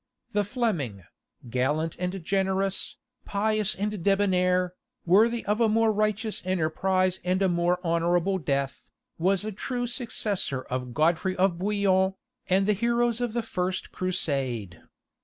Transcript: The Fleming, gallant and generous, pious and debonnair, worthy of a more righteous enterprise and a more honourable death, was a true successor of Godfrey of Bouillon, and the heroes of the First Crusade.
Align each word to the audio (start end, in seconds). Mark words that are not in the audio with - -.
The 0.31 0.43
Fleming, 0.43 1.03
gallant 1.47 1.95
and 1.99 2.23
generous, 2.25 2.97
pious 3.23 3.75
and 3.75 4.03
debonnair, 4.03 4.73
worthy 5.05 5.45
of 5.45 5.61
a 5.61 5.69
more 5.69 5.91
righteous 5.93 6.41
enterprise 6.43 7.19
and 7.23 7.39
a 7.43 7.47
more 7.47 7.79
honourable 7.85 8.39
death, 8.39 8.89
was 9.19 9.45
a 9.45 9.51
true 9.51 9.85
successor 9.85 10.63
of 10.63 10.95
Godfrey 10.95 11.35
of 11.37 11.59
Bouillon, 11.59 12.15
and 12.49 12.65
the 12.65 12.73
heroes 12.73 13.21
of 13.21 13.33
the 13.33 13.43
First 13.43 13.91
Crusade. 13.91 14.81